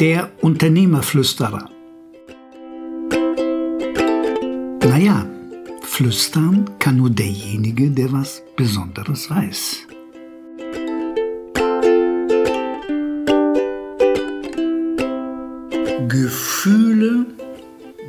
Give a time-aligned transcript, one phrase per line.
[0.00, 1.70] Der Unternehmerflüsterer.
[4.82, 5.24] Naja,
[5.82, 9.86] flüstern kann nur derjenige, der was Besonderes weiß.
[16.08, 17.26] Gefühle,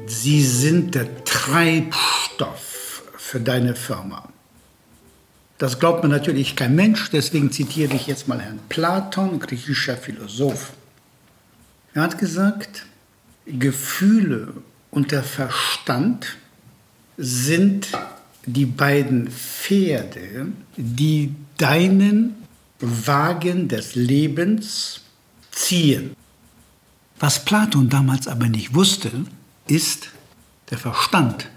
[0.07, 4.27] sie sind der Treibstoff für deine Firma.
[5.59, 10.73] Das glaubt mir natürlich kein Mensch, deswegen zitiere ich jetzt mal Herrn Platon, griechischer Philosoph.
[11.95, 12.85] Er hat gesagt,
[13.45, 14.53] Gefühle
[14.91, 16.36] und der Verstand
[17.16, 17.88] sind
[18.45, 22.36] die beiden Pferde, die deinen
[22.81, 25.03] Wagen des Lebens
[25.52, 26.17] ziehen.
[27.17, 29.12] Was Platon damals aber nicht wusste,
[29.67, 30.09] ist,
[30.72, 31.50] der Verstand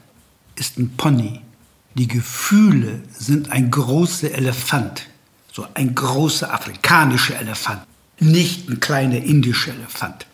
[0.54, 1.40] ist ein Pony.
[1.94, 5.08] Die Gefühle sind ein großer Elefant,
[5.52, 7.82] so ein großer afrikanischer Elefant,
[8.20, 10.26] nicht ein kleiner indischer Elefant.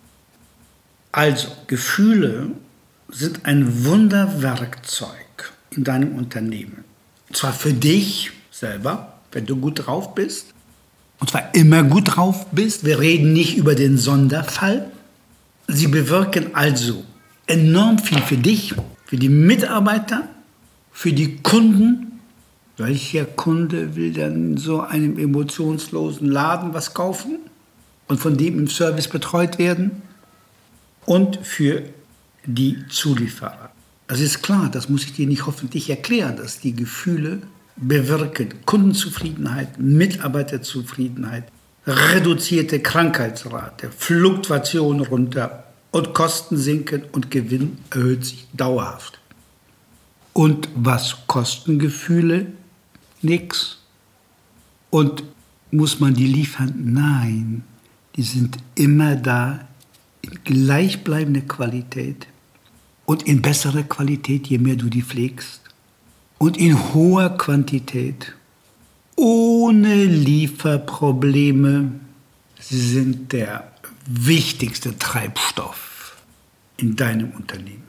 [1.13, 2.51] Also, Gefühle
[3.09, 6.85] sind ein Wunderwerkzeug in deinem Unternehmen.
[7.29, 10.55] Und zwar für dich selber, wenn du gut drauf bist.
[11.21, 12.85] Und zwar immer gut drauf bist.
[12.85, 14.91] Wir reden nicht über den Sonderfall.
[15.69, 17.05] Sie bewirken also
[17.47, 20.29] enorm viel für dich, für die Mitarbeiter,
[20.93, 22.21] für die Kunden.
[22.77, 27.39] Welcher Kunde will denn so einem emotionslosen Laden was kaufen
[28.09, 30.03] und von dem im Service betreut werden?
[31.07, 31.83] und für
[32.45, 33.71] die Zulieferer.
[34.07, 37.43] Das ist klar, das muss ich dir nicht hoffentlich erklären, dass die Gefühle
[37.77, 41.45] bewirken Kundenzufriedenheit, Mitarbeiterzufriedenheit,
[41.87, 49.19] reduzierte Krankheitsrate, Fluktuation runter und Kosten sinken und Gewinn erhöht sich dauerhaft.
[50.33, 52.47] Und was kosten Gefühle?
[53.23, 53.79] Nix.
[54.91, 55.25] Und
[55.71, 56.75] muss man die liefern?
[56.77, 57.65] Nein,
[58.17, 59.67] die sind immer da,
[60.23, 62.27] in gleichbleibender Qualität
[63.05, 65.61] und in besserer Qualität, je mehr du die pflegst
[66.39, 68.35] und in hoher Quantität,
[69.17, 71.93] ohne Lieferprobleme.
[72.59, 73.73] Sie sind der
[74.07, 76.17] wichtigste Treibstoff
[76.77, 77.85] in deinem Unternehmen.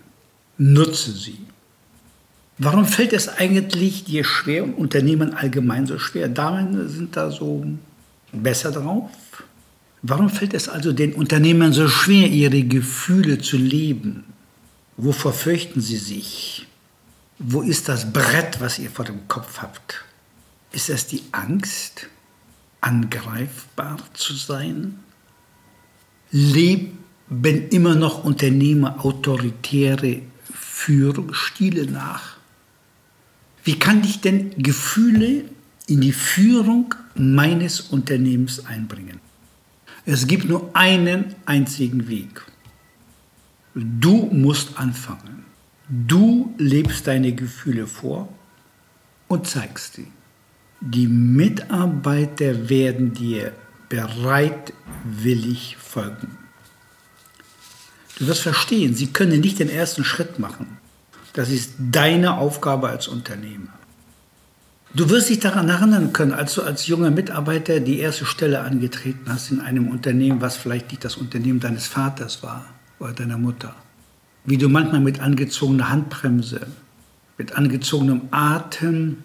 [0.57, 1.39] Nutze sie.
[2.57, 6.29] Warum fällt es eigentlich dir schwer und Unternehmen allgemein so schwer?
[6.29, 7.66] Damen sind da so
[8.31, 9.11] besser drauf.
[10.07, 14.23] Warum fällt es also den Unternehmern so schwer, ihre Gefühle zu leben?
[14.97, 16.67] Wovor fürchten sie sich?
[17.39, 20.05] Wo ist das Brett, was ihr vor dem Kopf habt?
[20.71, 22.07] Ist es die Angst,
[22.81, 24.99] angreifbar zu sein?
[26.29, 26.99] Leben
[27.72, 30.22] immer noch Unternehmer autoritäre
[30.53, 32.37] Führungsstile nach?
[33.63, 35.45] Wie kann ich denn Gefühle
[35.87, 39.24] in die Führung meines Unternehmens einbringen?
[40.05, 42.45] Es gibt nur einen einzigen Weg.
[43.73, 45.45] Du musst anfangen.
[45.89, 48.29] Du lebst deine Gefühle vor
[49.27, 50.07] und zeigst sie.
[50.79, 53.53] Die Mitarbeiter werden dir
[53.89, 56.37] bereitwillig folgen.
[58.19, 60.77] Du wirst verstehen, sie können nicht den ersten Schritt machen.
[61.33, 63.73] Das ist deine Aufgabe als Unternehmer.
[64.94, 69.25] Du wirst dich daran erinnern können, als du als junger Mitarbeiter die erste Stelle angetreten
[69.28, 72.66] hast in einem Unternehmen, was vielleicht nicht das Unternehmen deines Vaters war
[73.00, 73.75] oder deiner Mutter.
[74.46, 76.68] Wie du manchmal mit angezogener Handbremse,
[77.38, 79.18] mit angezogenem Atem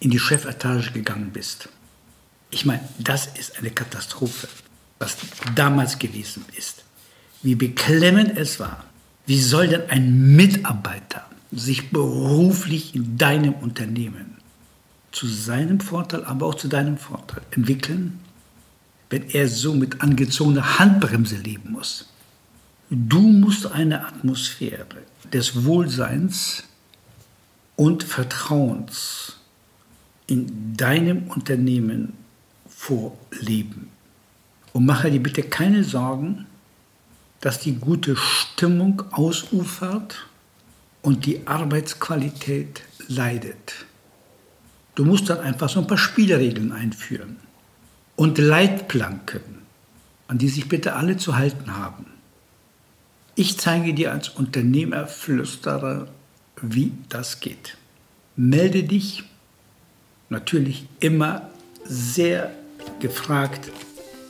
[0.00, 1.68] in die Chefetage gegangen bist.
[2.50, 4.48] Ich meine, das ist eine Katastrophe,
[4.98, 5.16] was
[5.54, 6.84] damals gewesen ist.
[7.42, 8.84] Wie beklemmend es war.
[9.26, 14.36] Wie soll denn ein Mitarbeiter sich beruflich in deinem Unternehmen
[15.12, 18.20] zu seinem Vorteil, aber auch zu deinem Vorteil entwickeln,
[19.10, 22.08] wenn er so mit angezogener Handbremse leben muss.
[22.90, 24.86] Du musst eine Atmosphäre
[25.32, 26.64] des Wohlseins
[27.76, 29.36] und Vertrauens
[30.26, 32.14] in deinem Unternehmen
[32.68, 33.90] vorleben.
[34.72, 36.46] Und mache dir bitte keine Sorgen,
[37.40, 40.26] dass die gute Stimmung ausufert
[41.02, 43.86] und die Arbeitsqualität leidet.
[44.94, 47.36] Du musst dann einfach so ein paar Spielregeln einführen
[48.16, 49.42] und Leitplanken,
[50.28, 52.06] an die sich bitte alle zu halten haben.
[53.34, 56.08] Ich zeige dir als Unternehmerflüsterer,
[56.60, 57.78] wie das geht.
[58.36, 59.24] Melde dich,
[60.28, 61.50] natürlich immer
[61.84, 62.52] sehr
[63.00, 63.70] gefragt.